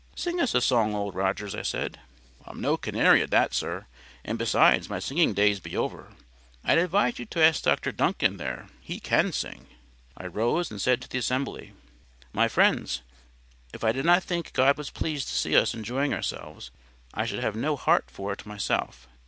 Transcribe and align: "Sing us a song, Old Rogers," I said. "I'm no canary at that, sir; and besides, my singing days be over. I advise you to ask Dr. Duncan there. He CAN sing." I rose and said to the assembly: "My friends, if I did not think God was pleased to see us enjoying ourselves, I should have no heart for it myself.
"Sing 0.15 0.41
us 0.41 0.55
a 0.55 0.61
song, 0.61 0.95
Old 0.95 1.13
Rogers," 1.13 1.53
I 1.53 1.61
said. 1.61 1.99
"I'm 2.47 2.59
no 2.59 2.75
canary 2.75 3.21
at 3.21 3.29
that, 3.29 3.53
sir; 3.53 3.85
and 4.25 4.39
besides, 4.39 4.89
my 4.89 4.97
singing 4.97 5.35
days 5.35 5.59
be 5.59 5.77
over. 5.77 6.13
I 6.63 6.73
advise 6.73 7.19
you 7.19 7.25
to 7.27 7.39
ask 7.43 7.61
Dr. 7.61 7.91
Duncan 7.91 8.37
there. 8.37 8.69
He 8.79 8.99
CAN 8.99 9.31
sing." 9.31 9.67
I 10.17 10.25
rose 10.25 10.71
and 10.71 10.81
said 10.81 11.03
to 11.03 11.07
the 11.07 11.19
assembly: 11.19 11.73
"My 12.33 12.47
friends, 12.47 13.03
if 13.75 13.83
I 13.83 13.91
did 13.91 14.05
not 14.05 14.23
think 14.23 14.53
God 14.53 14.75
was 14.75 14.89
pleased 14.89 15.27
to 15.27 15.35
see 15.35 15.55
us 15.55 15.75
enjoying 15.75 16.15
ourselves, 16.15 16.71
I 17.13 17.27
should 17.27 17.43
have 17.43 17.55
no 17.55 17.75
heart 17.75 18.09
for 18.09 18.33
it 18.33 18.43
myself. 18.43 19.07